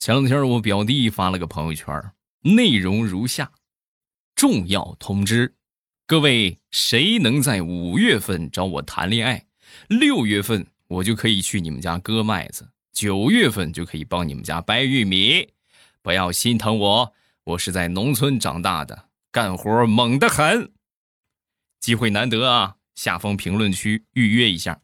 [0.00, 1.94] 前两天我表弟发了个朋友圈，
[2.40, 3.52] 内容如下：
[4.34, 5.54] 重要通知，
[6.06, 9.44] 各位谁能在五月份找我谈恋爱，
[9.88, 15.50] 六月份我就可以去你们家割麦子，九月份就可以帮你们家掰玉米。
[16.00, 17.12] 不要心疼我，
[17.44, 20.72] 我是在农村长大的，干活猛得很。
[21.78, 24.80] 机会难得啊，下方评论区预约一下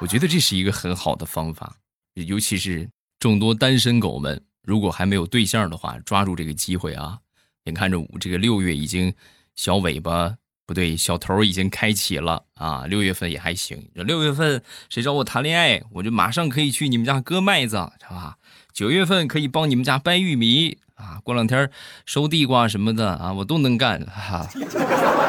[0.00, 1.76] 我觉得这是一个很好的方法，
[2.14, 7.18] 尤其是众多单身狗们，如果还没有对象的话，抓住这个机会啊！
[7.64, 9.12] 眼看着这个六月已经
[9.56, 12.86] 小尾巴不对，小头已经开启了啊！
[12.86, 18.36] 六月份也还行，六月份谁找我谈恋爱，我就马上可以去你们家割麦子，是吧？
[18.72, 21.20] 九月份可以帮你们家掰玉米啊！
[21.24, 21.70] 过两天
[22.06, 24.48] 收地瓜什么的啊，我都能干哈！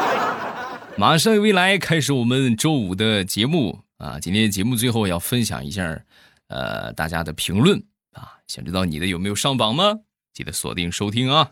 [0.95, 3.79] 马上未来开始我们周五的节目。
[3.99, 6.01] 啊，今天节目最后要分享一下，
[6.47, 7.77] 呃，大家的评论
[8.13, 9.93] 啊，想知道你的有没有上榜吗？
[10.33, 11.51] 记得锁定收听啊。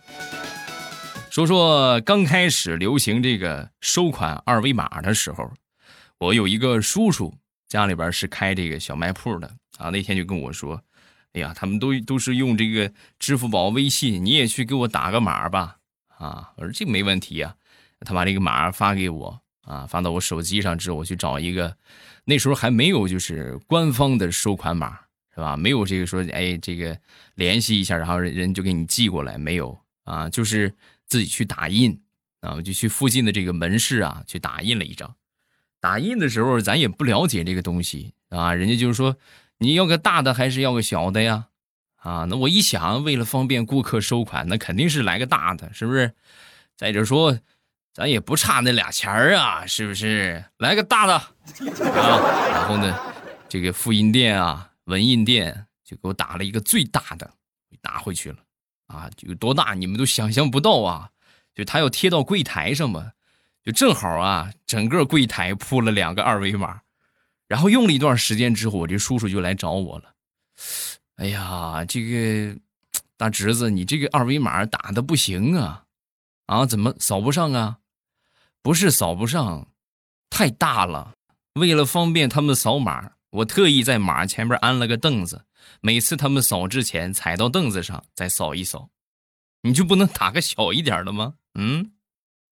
[1.30, 5.52] 说说刚开始流行这个收款二维码的时候，
[6.19, 7.36] 我有一个叔叔，
[7.67, 10.81] 家里边是开这个小卖铺的啊，那天就跟我说，
[11.33, 15.75] 哎呀，他们都都是用这个支付宝、微信，你也去给我打个码吧。
[16.17, 17.53] 啊，我说这没问题呀，
[18.05, 21.75] 他把这个码发给我啊，发到我手机上之后，我去找一个。
[22.30, 25.00] 那时候还没有就是官方的收款码，
[25.33, 25.56] 是吧？
[25.56, 27.00] 没有这个说，哎，这个
[27.36, 30.30] 联系一下，然后人就给你寄过来，没有啊？
[30.30, 30.73] 就是
[31.05, 31.98] 自己去打印
[32.42, 35.16] 啊，就去附近的这个门市啊去打印了一张。
[35.80, 39.16] 打印的时候咱也不了解这个东西啊，人家就是说
[39.59, 41.48] 你要个大的还是要个小的呀？
[41.95, 46.11] 啊，那我一想，为了方便顾客收款，那肯定是来个大的，是不是？
[46.75, 47.39] 再者说。
[47.97, 50.45] 咱也不差那俩钱儿啊，是不是？
[50.59, 51.31] 来个大的啊！
[52.51, 52.95] 然后呢，
[53.49, 57.27] 这个复印店啊、文印店就给我打了一个最大的，
[57.81, 58.37] 拿回去了
[58.85, 59.09] 啊！
[59.21, 61.09] 有多大你们都想象不到啊！
[61.55, 63.13] 就他要贴到柜台上嘛，
[63.63, 66.81] 就正好啊，整个柜台铺了两个二维码。
[67.47, 70.13] 然后用了一段时间之后，我这叔叔就来找我了。
[71.15, 72.59] 哎呀，这个
[73.17, 75.86] 大侄子，你这个二维码打的不行啊！
[76.45, 77.80] 啊，怎么扫不上啊？
[78.61, 79.67] 不是扫不上，
[80.29, 81.13] 太大了。
[81.53, 85.45] 为了方便他们扫码，我特意在码前面安了个凳子，
[85.81, 88.89] 每次他们扫之前踩到凳子上再扫一扫。
[89.63, 91.33] 你就不能打个小一点的吗？
[91.57, 91.91] 嗯？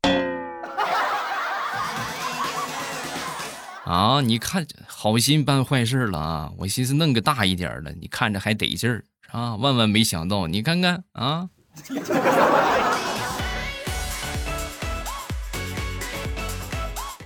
[3.85, 6.51] 啊，你看，好心办坏事了啊！
[6.57, 9.55] 我寻思弄个大一点的，你看着还得劲儿啊！
[9.55, 11.47] 万万没想到，你看看啊！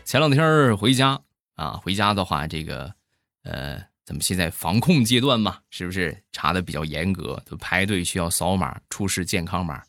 [0.10, 1.22] 前两天回家
[1.54, 2.92] 啊，回家的话，这个，
[3.44, 7.40] 呃，咱们现在防控阶段嘛，是不是查的比较严格？
[7.46, 9.84] 都排队需要扫码出示健康码，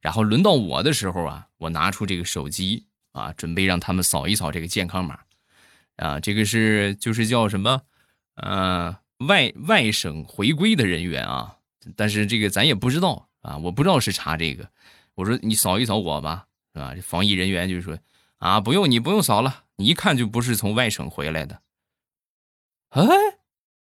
[0.00, 5.18] 然后轮到我的时候啊，我拿出这个手机啊，准备让他们扫一扫这个健康码，
[5.96, 7.82] 啊，这个是就是叫什么，
[8.36, 8.96] 呃，
[9.26, 11.56] 外外省回归的人员啊，
[11.96, 14.70] 但是这个咱也不知道啊，我不知道是查这个，
[15.16, 16.94] 我说你扫一扫我吧，是吧？
[17.02, 17.98] 防疫人员就说
[18.38, 19.62] 啊，不用，你不用扫了。
[19.76, 21.60] 你一看就不是从外省回来的，
[22.90, 23.04] 哎，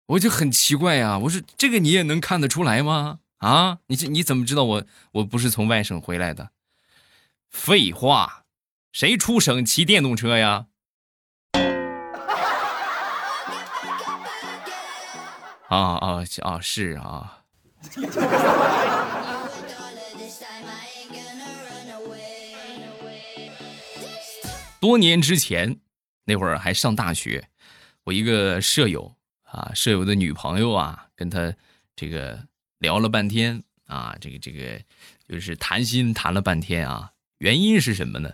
[0.07, 1.17] 我就很奇怪呀。
[1.19, 3.19] 我说这个你也能看得出来吗？
[3.37, 6.51] 啊，你这你怎么知道我我不是从外省回来的？
[7.49, 8.45] 废话，
[8.91, 10.67] 谁出省骑电动车呀？
[15.69, 16.59] 啊啊啊！
[16.59, 17.43] 是啊。
[24.79, 25.79] 多年之前，
[26.25, 27.49] 那会儿还上大学，
[28.05, 31.53] 我一个舍友啊，舍友的女朋友啊，跟他
[31.95, 32.47] 这个
[32.77, 34.81] 聊了半天啊，这个这个
[35.27, 37.11] 就是谈心谈了半天啊。
[37.39, 38.31] 原因是什么呢？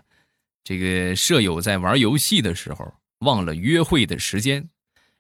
[0.63, 4.69] 这个舍友在玩游戏的时候忘了约会的时间，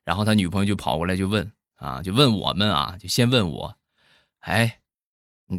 [0.03, 3.77] 然后他女朋友就跑过来就问啊，就问我们啊，就先问我，
[4.39, 4.79] 哎，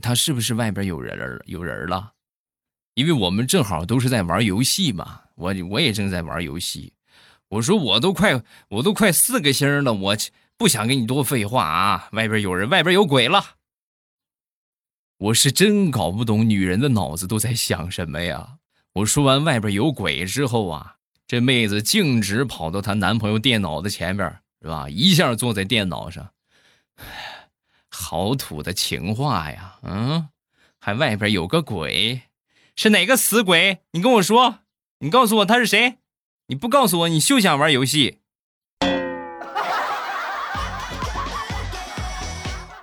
[0.00, 2.14] 他是不是外边有人有人了？
[2.96, 5.20] 因为我们正好都是在玩游戏嘛。
[5.37, 6.94] 我我也正在玩游戏，
[7.48, 10.16] 我说我都快我都快四个星了，我
[10.56, 12.08] 不想跟你多废话啊！
[12.12, 13.56] 外边有人，外边有鬼了。
[15.19, 18.56] 我是真搞不懂女人的脑子都在想什么呀！
[18.94, 20.96] 我说完外边有鬼之后啊，
[21.26, 24.26] 这妹子径直跑到她男朋友电脑的前边，
[24.62, 24.88] 是吧？
[24.88, 26.31] 一下坐在电脑上，
[27.92, 29.78] 好土的情话呀！
[29.82, 30.28] 嗯，
[30.81, 32.22] 还外边有个鬼，
[32.78, 33.78] 是哪个死鬼？
[33.93, 34.58] 你跟我说。
[34.99, 35.96] 你告诉我他是谁？
[36.49, 38.19] 你不告诉我，你休想玩游戏。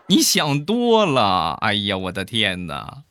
[0.08, 1.60] 你想多了。
[1.62, 3.04] 哎呀，我的天哪！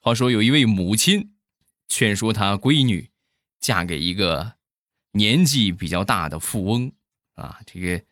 [0.00, 1.34] 话说有一位母亲
[1.86, 3.10] 劝说她闺女
[3.60, 4.54] 嫁给一个
[5.12, 6.92] 年纪比较大的富翁
[7.34, 7.58] 啊。
[7.66, 8.02] 这个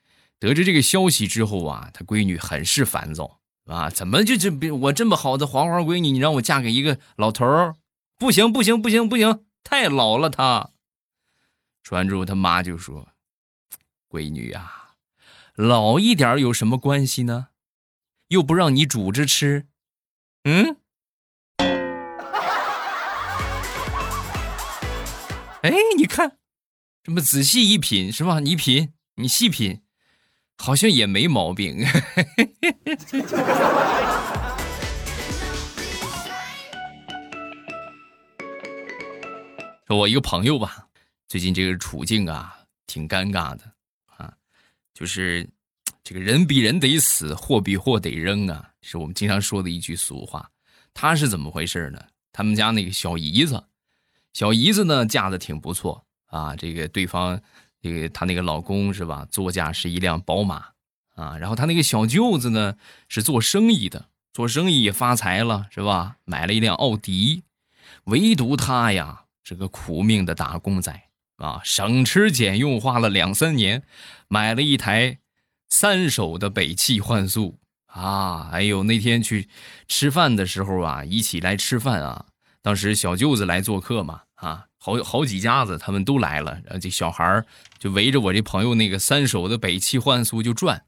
[0.41, 3.89] 得知这个消息之后啊，他闺女很是烦躁啊。
[3.89, 7.77] 怎么就这我这么好的黄花闺女，你让我嫁给一个老头儿？
[8.19, 10.71] 不行不行不行不行，太老了他。
[11.83, 13.09] 说完之后，他妈就说
[14.11, 14.95] ：“闺女呀，
[15.55, 17.49] 老一点有什么关系呢？
[18.29, 19.67] 又不让你煮着吃，
[20.45, 20.77] 嗯。”
[25.63, 26.39] 哎，你看，
[27.03, 28.41] 这么仔细一品是吧？
[28.41, 29.83] 你品，你细品，
[30.63, 31.79] 好像也没毛病。
[39.87, 40.87] 说我一个朋友吧，
[41.27, 42.55] 最近这个处境啊，
[42.87, 43.65] 挺尴尬的
[44.19, 44.31] 啊，
[44.93, 45.49] 就是
[46.05, 50.47] 这个人比人得死，货比货得扔啊，是我们经常说的一句俗话。
[50.93, 51.99] 他是怎么回事呢？
[52.33, 53.65] 他们家那个小姨子。
[54.35, 56.55] 小姨子呢，嫁的挺不错啊。
[56.55, 57.41] 这个对方，
[57.81, 59.27] 这个她那个老公是吧？
[59.31, 60.67] 座驾是一辆宝马
[61.15, 61.37] 啊。
[61.39, 62.77] 然后她那个小舅子呢，
[63.09, 66.17] 是做生意的，做生意也发财了是吧？
[66.25, 67.43] 买了一辆奥迪。
[68.05, 73.83] 唯独他呀，是个苦命的打工仔啊，省吃俭用花了两三年，
[74.29, 75.19] 买了一台
[75.69, 78.49] 三手的北汽幻速啊。
[78.53, 79.49] 哎呦，那天去
[79.89, 82.27] 吃饭的时候啊，一起来吃饭啊。
[82.63, 87.45] 当时小舅子来做客嘛，啊，好好几家子他们都来了，然后这小孩
[87.79, 90.85] 就围着我这朋友那个三手的北汽幻速就转，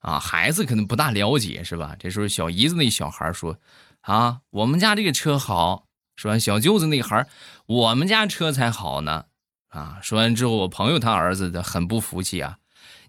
[0.00, 1.96] 啊，孩子可能不大了解是吧？
[1.98, 3.58] 这时候小姨子那小孩说
[4.02, 7.26] ：“啊，我们家这个车好。”说完，小舅子那孩
[7.64, 9.24] 我们家车才好呢。”
[9.70, 12.58] 啊，说完之后，我朋友他儿子的很不服气啊：“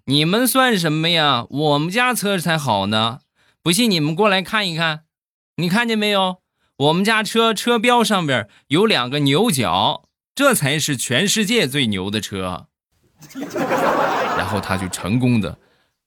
[0.06, 1.46] 你们算什么呀？
[1.50, 3.20] 我们家车才好呢！
[3.62, 5.02] 不信你们过来看一看，
[5.58, 6.38] 你看见没有？”
[6.78, 10.06] 我们家车车标上边有两个牛角，
[10.42, 12.66] 这才是全世界最牛的车。
[14.36, 15.56] 然后他就成功的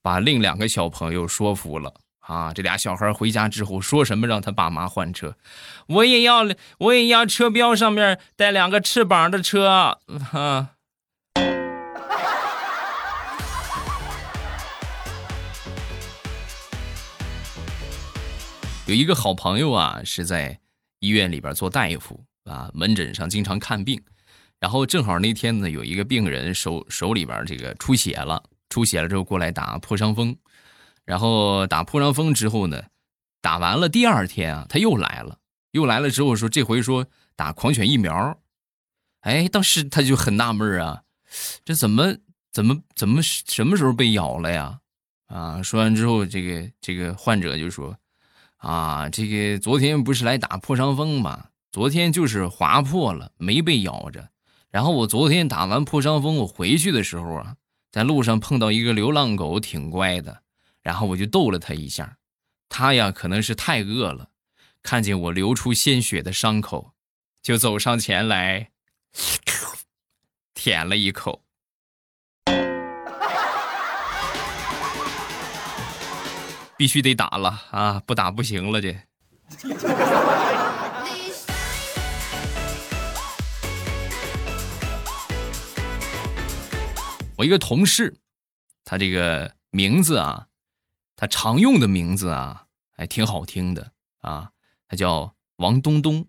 [0.03, 2.53] 把另两个小朋友说服了啊！
[2.53, 5.37] 这俩小孩回家之后说什么让他爸妈换车，
[5.87, 6.41] 我也要，
[6.79, 9.99] 我也要车标上面带两个翅膀的车啊！
[18.87, 20.59] 有一个好朋友啊，是在。
[21.01, 24.03] 医院里边做大夫啊，门诊上经常看病，
[24.65, 30.35] 然后正好那天呢，有一个病人手手里边这个出血了，出血了之后过来打破伤风，
[31.05, 32.83] 然后打破伤风之后呢，
[33.43, 35.37] 打完了第二天啊，他又来了，
[35.73, 37.07] 又来了之后说这回说
[37.37, 38.39] 打狂犬疫苗，
[39.21, 41.03] 哎，当时他就很纳闷啊，
[41.63, 42.17] 这怎么
[42.51, 44.81] 怎么怎么什么时候被咬了呀？
[45.27, 47.95] 啊，说完之后，这个这个患者就说。
[48.57, 51.49] 啊，这个昨天不是来打破伤风吗？
[51.71, 54.27] 昨天就是划破了，没被咬着。
[54.75, 57.55] 然后我昨天打完破伤风，我回去的时候啊，
[57.93, 60.43] 在路上碰到一个流浪狗，挺乖的。
[60.83, 62.17] 然后我就逗了它一下，
[62.69, 64.31] 它呀可能是太饿了，
[64.83, 66.91] 看见我流出鲜血的伤口，
[67.41, 68.71] 就走上前来
[70.55, 71.45] 舔了一口。
[76.77, 78.03] 必须得打了啊！
[78.05, 78.99] 不打不行了，这。
[87.37, 88.17] 我一个同事，
[88.85, 90.47] 他这个名字啊，
[91.17, 94.51] 他常用的名字啊，还挺好听的啊，
[94.89, 96.27] 他叫王东东。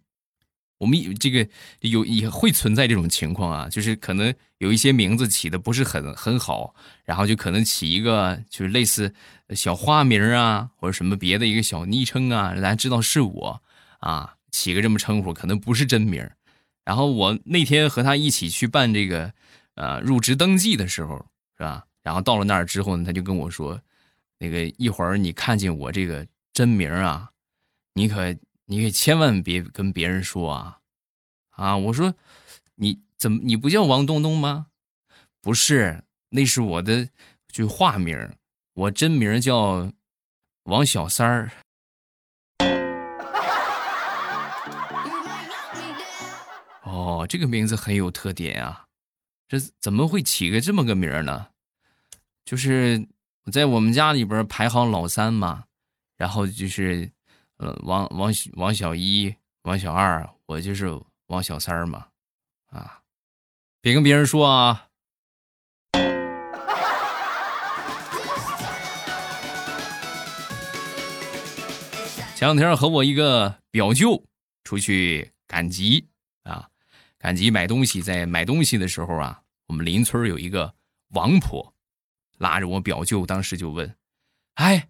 [0.78, 1.48] 我们这个
[1.80, 9.14] 有也会存在这种情况啊，就是可能有一些名字起的不是很很好，然后就可能起一个就是类似
[9.52, 13.62] 小花名啊，或者什么别的一个小昵称啊，大家知道是我
[14.00, 16.30] 啊，起个这么称呼，可能不是真名。
[16.84, 19.34] 然后我那天和他一起去办这个
[19.75, 21.17] 呃入职登记的时候，
[21.58, 21.86] 是吧？
[22.03, 23.79] 然后到了那儿之后呢，他就跟我说，
[24.39, 27.29] 那个一会儿你看见我这个真名啊，
[27.94, 28.36] 你可。
[28.67, 30.79] 你可千万别跟别人说啊，
[31.51, 31.77] 啊！
[31.77, 32.15] 我说，
[32.74, 34.65] 你怎么你不叫王东东吗？
[35.39, 37.08] 不是，那是我的
[37.48, 38.17] 就化名，
[38.74, 39.91] 我真名叫
[40.63, 41.51] 王小三儿。
[46.82, 48.85] 哦，这个名字很有特点啊，
[49.48, 51.48] 这怎么会起个这么个名儿呢？
[52.44, 53.08] 就是
[53.44, 55.66] 我在我们家里边排行老三嘛，
[56.18, 57.12] 然后就是，
[57.58, 60.88] 呃，王王王小一、王小二，我就是
[61.28, 62.08] 王小三嘛，
[62.68, 63.02] 啊，
[63.82, 64.88] 别跟别人说啊。
[72.36, 74.24] 前两天和我一个表舅
[74.64, 76.08] 出去赶集
[76.44, 76.70] 啊。
[77.25, 80.75] 赶集买东西，在买东西的时候啊，我们邻村有一个
[81.08, 81.74] 王婆，
[82.38, 83.98] 拉着我表舅，当时就问
[84.53, 84.89] ：“哎，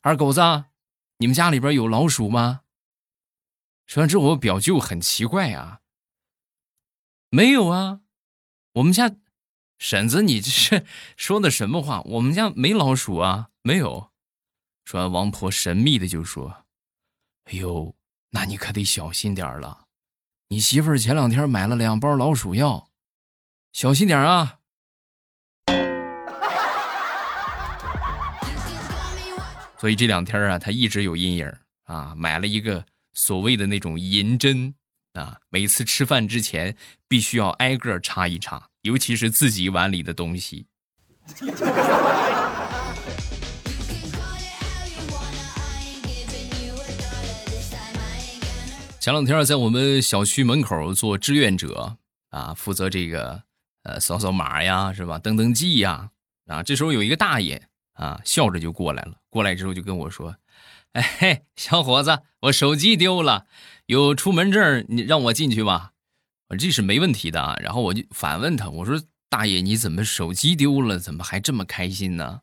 [0.00, 0.40] 二狗子，
[1.18, 2.62] 你们家里边有老鼠吗？”
[3.84, 5.82] 说完之后，我表舅很奇怪啊，
[7.28, 8.00] 没有啊，
[8.72, 9.14] 我们家
[9.76, 10.86] 婶子，你这是
[11.18, 12.00] 说的什么话？
[12.06, 14.10] 我们家没老鼠啊，没有。
[14.86, 16.64] 说完，王婆神秘的就说。
[17.44, 17.94] 哎呦，
[18.30, 19.83] 那你可得小心点了。
[20.54, 22.86] 你媳妇儿前两天买了两包老鼠药，
[23.72, 24.58] 小心点啊。
[29.80, 31.52] 所以这两天啊，他一直有阴影
[31.86, 34.72] 啊，买了一个所谓的那种银针
[35.14, 36.76] 啊，每次吃饭之前
[37.08, 40.68] 必须要挨个插一插，尤其是自己碗里的东西。
[49.04, 51.98] 前两天在我们小区门口做志愿者
[52.30, 53.42] 啊，负责这个
[53.82, 55.18] 呃扫扫码呀，是吧？
[55.18, 56.08] 登登记呀。
[56.46, 59.16] 啊，这时候有一个大爷啊，笑着就过来了。
[59.28, 60.34] 过来之后就跟我说
[60.92, 63.44] ：“哎嘿，小伙子，我手机丢了，
[63.84, 65.90] 有出门证，你让我进去吧。”
[66.48, 67.58] 我这是没问题的啊。
[67.60, 70.98] 然后我就反问他：“我说大爷，你怎么手机丢了？
[70.98, 72.40] 怎么还这么开心呢？”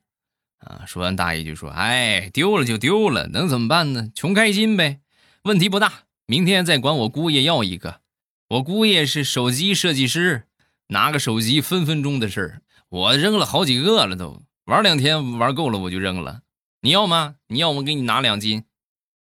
[0.62, 4.12] 啊，说完大爷就说：“哎，丢了就丢了，能怎么办呢？
[4.14, 5.00] 穷开心呗，
[5.42, 8.00] 问题不大。”明天再管我姑爷要一个，
[8.48, 10.44] 我姑爷是手机设计师，
[10.88, 12.62] 拿个手机分分钟的事儿。
[12.88, 16.40] 我扔了好几个了，都玩两天玩够了我就扔了。
[16.84, 17.36] 你要吗？
[17.48, 18.64] 你要我给你拿两斤。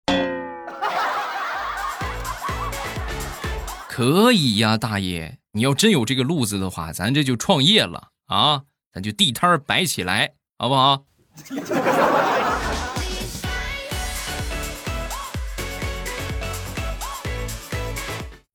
[3.89, 11.05] 可以呀，大爷，你要真有这个路子的话，咱这就创业了啊，咱就地摊摆起来，好不好？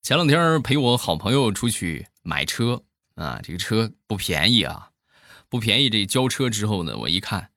[0.05, 2.83] 前两天陪我好朋友出去买车
[3.15, 4.91] 啊，这个车不便宜啊，
[5.49, 5.89] 不便宜。
[5.89, 7.49] 这交车之后呢，我一看，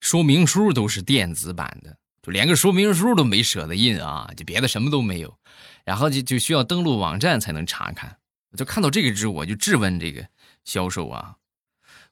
[0.00, 5.36] 说明书都是电子版的，就连个说明书都没舍得印啊，就别的什么都没有，
[5.84, 8.16] 然后就就需要登录网站才能查看。
[8.56, 10.26] 就看到这个之后，我就质问这个
[10.64, 11.36] 销售啊，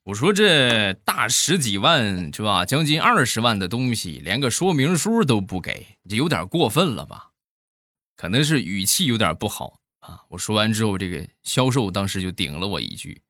[0.03, 7.30] 我说这大十几万是吧，将近二十万的东西，连个说明书都不给，这有点过分了吧？
[8.21, 10.25] 可能是语气有点不好啊！
[10.29, 13.23] 我说完之后，这个销售当时就顶了我一句：“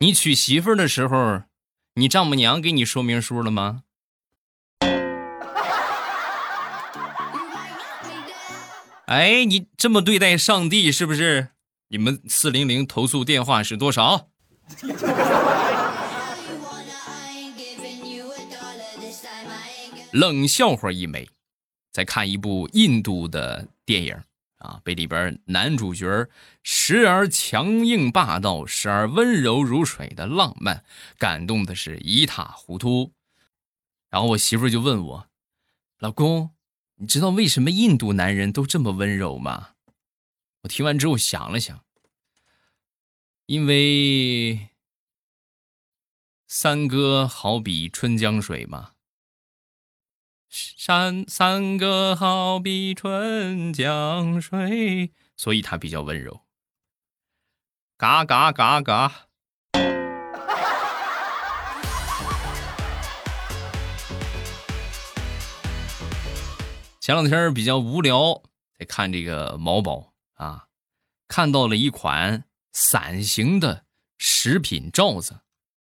[0.00, 1.42] 你娶媳妇儿的时候，
[1.94, 3.84] 你丈母娘给你说明书了吗？”
[9.06, 11.50] 哎，你这么对待上帝是不是？
[11.90, 14.30] 你们四零零投诉电话是多少？
[20.10, 21.28] 冷笑话一枚。
[21.94, 24.20] 在看一部印度的电影
[24.56, 26.28] 啊，被里边男主角
[26.64, 30.84] 时而强硬霸道，时而温柔如水的浪漫
[31.18, 33.12] 感动的是一塌糊涂。
[34.10, 35.28] 然后我媳妇就问我
[36.00, 36.50] ：“老公，
[36.96, 39.74] 你知道为什么印度男人都这么温柔吗？”
[40.62, 41.84] 我听完之后想了想，
[43.46, 44.70] 因为
[46.48, 48.93] 三哥好比春江水嘛。
[50.56, 56.42] 山三个好比春江水，所以他比较温柔。
[57.96, 59.26] 嘎嘎嘎嘎。
[67.00, 68.40] 前两天比较无聊，
[68.78, 70.68] 在看这个某宝啊，
[71.26, 73.86] 看到了一款伞形的
[74.18, 75.40] 食品罩子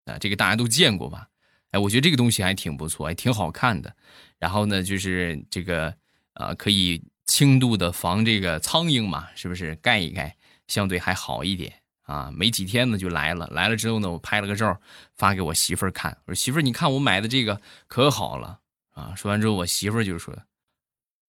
[0.04, 1.27] 啊，这个大家都见过吧？
[1.70, 3.94] 哎，我觉得这个东西还挺不错，还挺好看的。
[4.38, 5.94] 然后呢，就是这个，
[6.34, 9.74] 呃，可以轻度的防这个苍蝇嘛，是不是？
[9.76, 10.34] 盖一盖，
[10.66, 11.72] 相对还好一点
[12.02, 12.30] 啊。
[12.32, 14.80] 没几天呢就来了，来了之后呢，我拍了个照
[15.14, 18.60] 发给我媳妇儿看，我说媳妇儿，你看我买的这个可好了
[18.94, 19.14] 啊。
[19.14, 20.34] 说完之后，我媳妇儿就说：“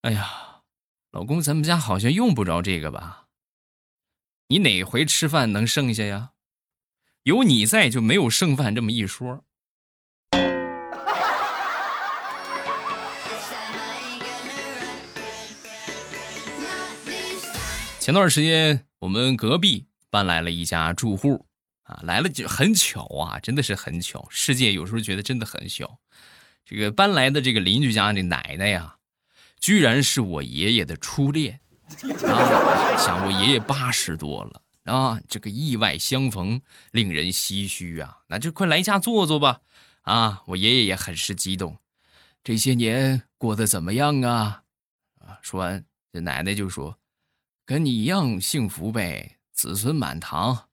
[0.03, 0.61] 哎呀，
[1.11, 3.25] 老公，咱们家好像用不着这个吧？
[4.47, 6.31] 你哪回吃饭能剩下呀？
[7.23, 9.43] 有你在就没有剩饭这么一说。”
[18.09, 21.45] 前段时间，我们隔壁搬来了一家住户，
[21.83, 24.27] 啊，来了就很巧啊，真的是很巧。
[24.31, 25.99] 世界有时候觉得真的很小。
[26.65, 28.95] 这个搬来的这个邻居家的奶奶呀，
[29.59, 31.59] 居然是我爷爷的初恋
[32.25, 32.97] 啊！
[32.97, 38.21] 想我爷爷八十多了啊，这个意外相逢令人唏嘘啊。
[38.25, 39.61] 那就快来家坐坐吧，
[40.01, 41.77] 啊，我爷爷也很是激动。
[42.43, 44.63] 这些年过得怎么样啊？
[45.19, 45.37] 啊。
[45.43, 46.97] 说完，这奶奶就说
[47.69, 50.69] ：“跟你一样幸福呗，子孙满堂。”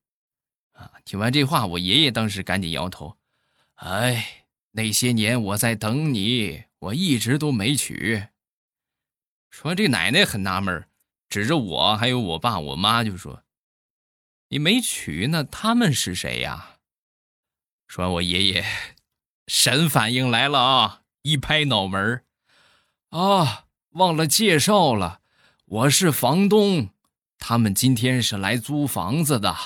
[0.73, 3.19] 啊，听完这话，我爷爷当时赶紧摇头
[3.77, 8.29] ：“哎，那些年我在等你，我一直都没娶。”
[9.53, 10.89] 说这奶奶很纳闷，
[11.29, 13.43] 指着我还有我爸我妈就说
[14.49, 16.79] ：“你没娶，那他们是谁呀？”
[17.87, 18.65] 说完，我爷爷
[19.47, 22.25] 神反应来了啊，一拍脑门
[23.11, 25.21] 啊，忘了介绍了，
[25.69, 26.91] 我是房东，
[27.41, 29.57] 他们今天是来租房子的。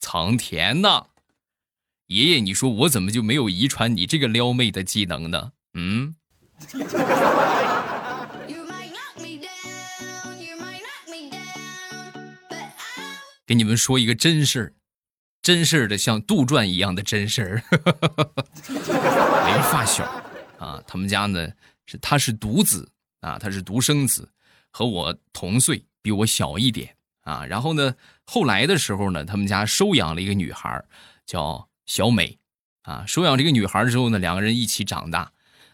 [0.00, 1.06] 藏田呢？
[2.08, 5.52] 爷爷，你说我怎么就没有遗传你这个撩妹的技能呢？
[5.74, 6.16] 嗯。
[13.46, 14.72] 给你们说一个真事儿，
[15.40, 17.62] 真事儿的像杜撰一样的真事儿。
[18.68, 20.04] 一个发小
[20.58, 21.48] 啊，他们家呢
[21.86, 24.28] 是他是独子啊，他是独生子，
[24.70, 27.44] 和我同岁，比我小一点啊。
[27.46, 27.94] 然后呢，
[28.24, 30.84] 后来的时候呢，他们家收养了一个女孩，
[31.26, 31.68] 叫。
[31.86, 32.38] 小美，
[32.84, 35.30] 啊，收养这个女孩之后呢，两个人一起长大，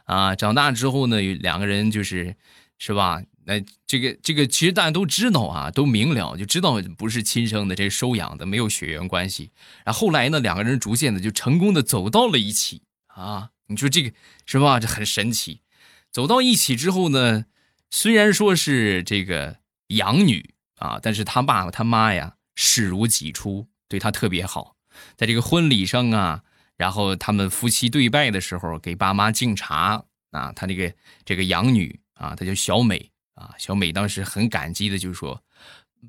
[0.07, 2.35] 啊，长大之后呢，两个人就是，
[2.79, 3.23] 是吧？
[3.45, 9.53] 那这个这个其实大家都知道啊，都明了，就知道不是亲生的，这是收养的，没有血缘关系。
[9.85, 14.13] 然后后来呢，两个人逐渐的就成功的走到了一起，啊，你说这个
[14.45, 14.81] 是吧？
[14.81, 15.63] 这很神奇。
[16.11, 17.47] 走到一起之后呢，
[17.89, 19.59] 虽然说是这个
[19.89, 24.77] 养女啊，但是他爸爸他妈呀视如己出，对他特别好。
[25.17, 26.43] 在这个婚礼上啊，
[26.77, 30.53] 然后他们夫妻对拜的时候，给爸妈敬茶啊。
[30.53, 30.93] 他那个
[31.25, 33.55] 这个养女啊，她叫小美啊。
[33.57, 35.45] 小美当时很感激的就说：“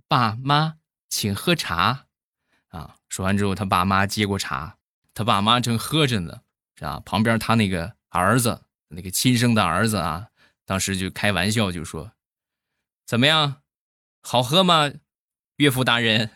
[0.09, 0.77] 爸妈，
[1.07, 2.07] 请喝茶。”
[2.69, 4.77] 啊，说完之后，他爸妈接过茶，
[5.13, 6.41] 他爸妈正喝着呢，
[6.85, 7.01] 啊？
[7.05, 10.27] 旁边他那个儿子，那个亲生的儿子啊，
[10.65, 12.11] 当时就开玩笑就说
[13.07, 13.61] ：“怎么样，
[14.21, 14.91] 好喝吗，
[15.57, 16.29] 岳父大人？”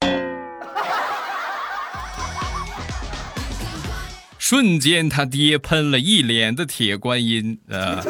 [4.38, 8.02] 瞬间，他爹喷了一脸的铁观音啊！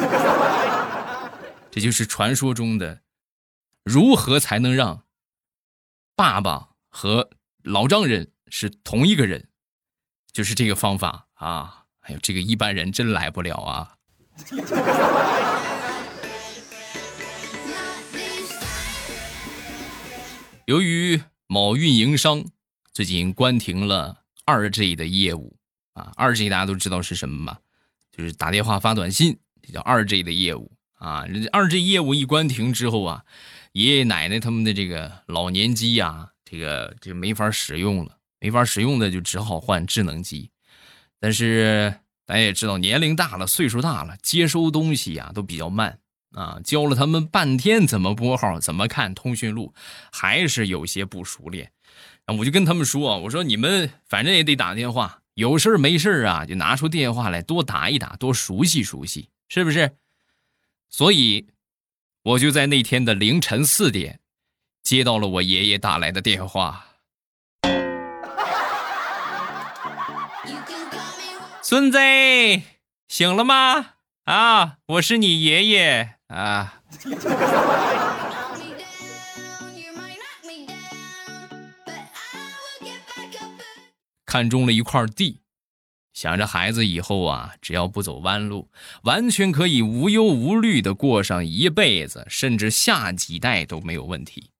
[1.69, 3.01] 这就是传说中的
[3.83, 5.05] 如何才能让
[6.15, 7.29] 爸爸和
[7.63, 9.47] 老丈人是同一个人，
[10.31, 11.85] 就是这个方法啊！
[12.01, 13.95] 哎呦，这个一般人真来不了啊！
[20.65, 22.45] 由于某运营商
[22.93, 25.57] 最近关停了二 G 的业务。
[25.93, 27.59] 啊，二 G 大家都知道是什么吧？
[28.15, 31.25] 就是打电话发短信，这叫二 G 的业务啊。
[31.51, 33.25] 二 G 业务一关停之后啊，
[33.71, 40.51] 爷爷奶奶他们的这个老年机呀，这个就没法使用了，没法使用的就只好换智能机。
[41.21, 45.99] 但是咱也知道，年龄大了，岁数大了，接收东西呀都比较慢
[46.31, 46.59] 啊。
[46.63, 49.73] 教了他们半天怎么拨号，怎么看通讯录，
[50.11, 51.71] 还是有些不熟练。
[52.37, 55.21] 我就跟他们说，我说你们反正也得打电话。
[55.35, 59.95] 有事没事啊，就拿出电话来多打一打，多熟悉熟悉，是不是？
[60.89, 61.47] 所以，
[62.23, 64.19] 我就在那天的凌晨四点，
[64.83, 66.85] 接到了我爷爷打来的电话。
[71.61, 71.97] 孙子，
[73.07, 73.93] 醒了吗？
[74.25, 76.81] 啊，我是你爷爷啊。
[84.25, 85.41] 看中了一块地，
[86.13, 88.69] 想着孩子以后啊，只要不走弯路，
[89.03, 94.51] 完全可以无忧无虑的过上一辈子，甚至下几代都没有问题。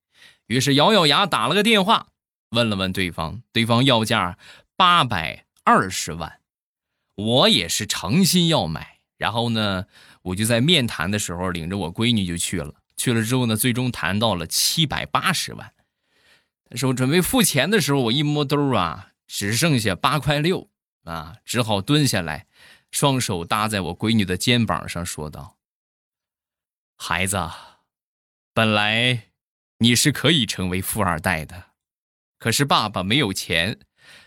[0.46, 2.08] 于是咬咬牙打了个电话，
[2.50, 4.36] 问了问对方，对方要价
[4.76, 6.40] 八百二十万，
[7.14, 9.00] 我也是诚心要买。
[9.16, 9.86] 然后呢，
[10.22, 12.74] 我就在面谈的时候领着我闺女就去了。
[12.96, 15.72] 去了之后呢，最终谈到了七百八十万。
[16.68, 19.10] 但是我准备付钱的时候，我一摸兜啊。
[19.34, 20.68] 只剩下八块六
[21.04, 22.46] 啊，只好蹲下来，
[22.90, 25.56] 双手搭在我闺女的肩膀上，说道
[26.98, 27.40] ：“孩子，
[28.52, 29.30] 本来
[29.78, 31.68] 你是可以成为富二代的，
[32.38, 33.78] 可是爸爸没有钱，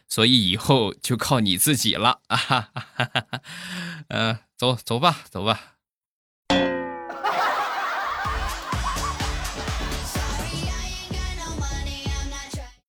[0.08, 2.38] 所以以后就靠你自己了啊！
[2.38, 3.42] 哈哈哈
[4.10, 5.76] 嗯，走走吧，走吧。”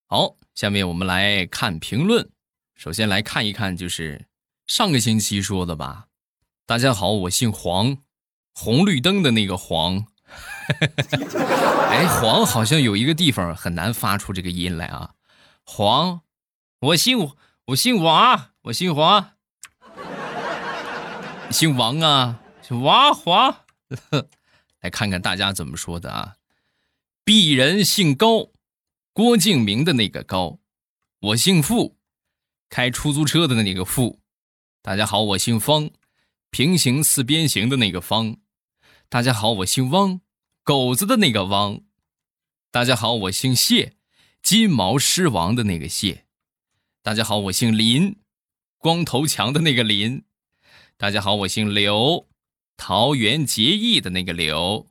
[0.07, 0.35] 好。
[0.57, 2.31] 下面我们来看评论，
[2.75, 4.25] 首先来看一看，就是
[4.65, 6.07] 上个星期说的吧。
[6.65, 7.99] 大家好，我姓黄，
[8.55, 10.07] 红绿灯的那个黄。
[11.91, 15.11] 哎，黄好像有一个地方很难发出这个音来啊。
[15.63, 16.21] 黄，
[16.79, 17.31] 我姓
[17.65, 19.31] 我姓王，我姓黄。
[21.49, 23.65] 姓王啊，王华。
[24.81, 26.35] 来看看大家怎么说的啊！
[27.25, 28.51] 鄙人姓高，
[29.11, 30.59] 郭敬明的那个高。
[31.19, 31.97] 我姓付，
[32.69, 34.19] 开出租车的那个付。
[34.83, 35.89] 大家好，我姓方，
[36.51, 38.37] 平行四边形的那个方。
[39.09, 40.21] 大家好，我姓汪，
[40.61, 41.81] 狗子的那个汪。
[42.69, 43.95] 大家好，我姓谢，
[44.43, 46.26] 金毛狮王的那个谢。
[47.01, 48.17] 大家好，我姓林，
[48.77, 50.25] 光头强的那个林。
[50.97, 52.27] 大家好，我姓刘。
[52.79, 54.87] 桃园结义的那个刘，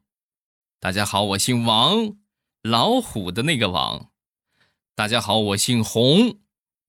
[0.81, 2.16] 大家好，我姓王，
[2.62, 4.11] 老虎的那个王，
[4.97, 6.40] 大家好，我姓洪，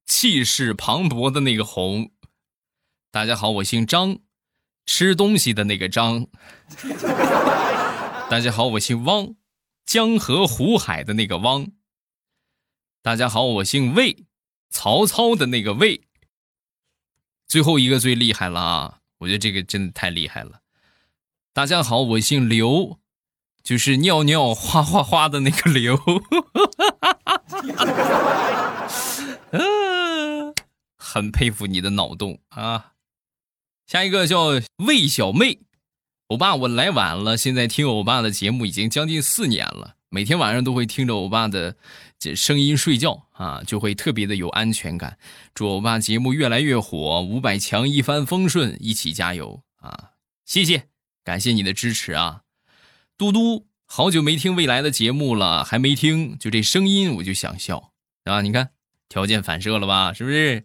[0.08, 2.10] 气势磅礴的那个洪，
[3.12, 4.18] 大家好，我姓张，
[4.88, 6.26] 吃东西的那个张，
[8.28, 9.36] 大家好，我姓汪，
[9.86, 11.68] 江河湖海的那个汪，
[13.04, 14.26] 大家好，我姓魏，
[14.70, 16.02] 曹操的那个魏，
[17.48, 19.00] 最后一个最厉害了啊！
[19.20, 20.62] 我觉得这个真的太厉害了。
[21.54, 23.00] 大家好，我姓刘，
[23.64, 26.00] 就是尿尿哗哗哗的那个刘。
[29.52, 30.54] 嗯，
[30.98, 32.94] 很佩服你的脑洞啊！
[33.88, 35.62] 下一个叫魏小妹，
[36.28, 41.78] 欧巴，我来晚了，现在听欧巴的节目已经将近四年了，每天晚上都会听着欧巴的
[42.20, 45.18] 这声音睡觉啊，就会特别的有安全感。
[45.54, 50.12] 祝欧巴节目越来越火，五百强一帆风顺，一起加油啊！
[50.46, 50.88] 谢谢。
[51.24, 52.44] 感谢你的支持啊，
[53.18, 57.92] 嘟嘟，好久没听未来的节目了，还没听，就这声音我就想笑
[58.24, 58.40] 啊！
[58.42, 58.70] 你看
[59.10, 60.64] 条件反射了吧，是不是？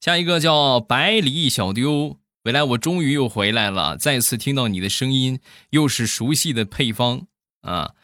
[0.00, 7.26] 下一个叫百里小丢，未来我终于又回来了，再次听到你的声音，又是熟悉的配方
[7.62, 7.94] 啊！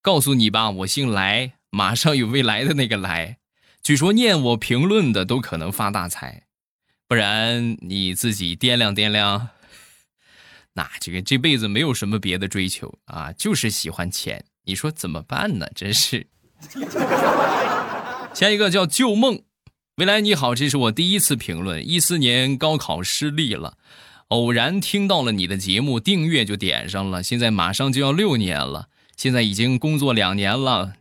[0.00, 3.38] 告诉你吧，我姓来，马上有未来的那个来，
[3.82, 6.42] 据说念我评论的都可能发大财，
[7.08, 9.48] 不然你自己掂量掂量。
[10.74, 14.44] 那这个这辈子没有什么别的追求啊，就是喜欢钱。
[14.64, 15.66] 你说怎么办呢？
[15.74, 16.26] 真是。
[18.34, 19.40] 下一个叫旧梦，
[19.96, 21.86] 未来你好，这是我第一次评论。
[21.88, 23.78] 一四年高考失利了，
[24.28, 27.22] 偶然听到了你的节目，订阅就点上了。
[27.22, 30.96] 现在马上就要六年了，现在已经工作两年了。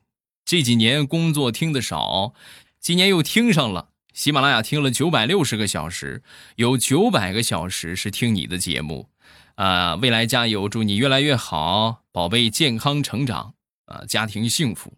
[0.52, 2.34] 这几年工作听的少，
[2.78, 3.92] 今年又听上了。
[4.12, 6.24] 喜马拉雅听了九百六十个小时，
[6.58, 9.08] 有九百个小时是听你的节目。
[9.56, 10.68] 啊，未来加油！
[10.68, 13.54] 祝你越来越好，宝贝健康成长
[13.86, 14.98] 啊，家庭幸福。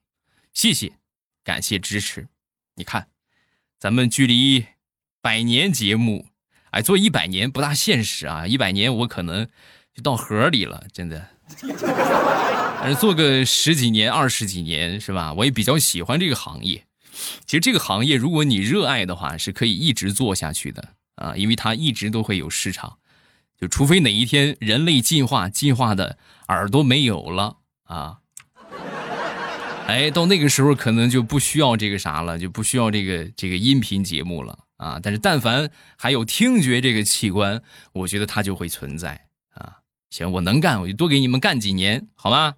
[0.55, 0.93] 谢谢，
[1.43, 2.29] 感谢支持。
[2.73, 3.09] 你看，
[3.77, 4.65] 咱们距离
[5.21, 6.29] 百年节目，
[6.71, 8.47] 哎，做一百年不大现实啊！
[8.47, 9.47] 一百年我可能
[9.93, 11.32] 就到河里了，真的。
[12.81, 15.33] 但是做个十几年、二十几年是吧？
[15.33, 16.85] 我也比较喜欢这个行业。
[17.45, 22.97] 其实这个行业，如果你热爱的话，是可以一直做下去的啊，因为它一直都会有市场。
[23.61, 28.17] 就除非哪一天人类进化进化的耳朵没有了啊，
[29.87, 34.99] 哎，到那个时候可能就不需要这个啥了，就不需要这个这个音频节目了啊。
[35.01, 37.61] 但是但凡还有听觉这个器官，
[37.93, 39.27] 我觉得它就会存在。
[40.13, 42.53] 行，我能干，我就多给你们干几年，好吗？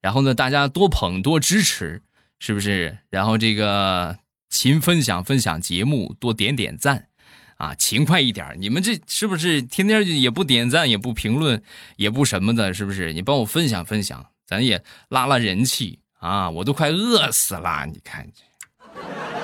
[0.00, 2.00] 然后呢，大家多捧多支持，
[2.38, 2.96] 是不是？
[3.10, 7.08] 然后这个勤分享分享节目，多点点赞。
[7.56, 8.56] 啊，勤快一点！
[8.58, 11.62] 你们这是不是天天也不点赞，也不评论，
[11.96, 13.12] 也不什么的，是不是？
[13.12, 16.48] 你帮我分享分享，咱也拉拉人气啊！
[16.48, 19.43] 我都快饿死了，你看这。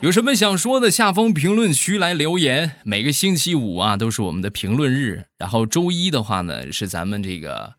[0.00, 2.76] 有什么想说的，下方评论区来留言。
[2.84, 7.74] 每个星期五啊，都是我们的评论日，然后周一的话呢，是咱们这个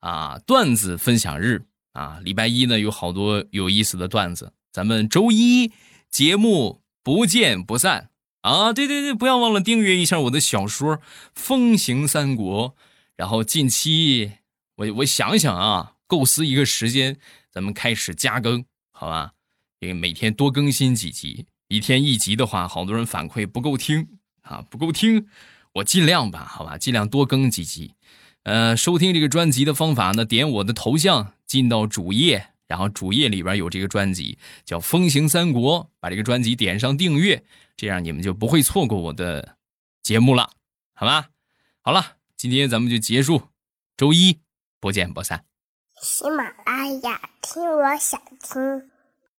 [0.00, 2.18] 啊段子分享日啊。
[2.24, 5.70] 礼拜一呢，有好多有意思的段子，咱们周一
[6.10, 8.10] 节目不见不散。
[8.40, 10.96] 啊，对对对，不要忘了订阅一下我的小说
[11.32, 12.70] 《风行三国》，
[13.16, 14.32] 然后近期
[14.74, 17.16] 我我想想啊，构思一个时间，
[17.52, 19.34] 咱们开始加更，好吧？
[19.78, 25.28] 因为每天多更新几集，一天一集的话，好多人反馈不够听啊，不够听，
[25.74, 27.94] 我尽量吧，好吧，尽量多更几集。
[28.42, 37.44] 呃，收听这个专辑的方法呢，点我的头像进到主页，然后主页里边有这个专辑叫《风行三国》，把这个专辑点上订阅。
[37.76, 39.56] 这样你们就不会错过我的
[40.02, 40.50] 节目了，
[40.92, 41.28] 好吧？
[41.82, 43.42] 好了，今天咱们就结束，
[43.96, 44.40] 周一
[44.80, 45.44] 不见不散。
[46.02, 48.90] 喜马拉雅听，我想听。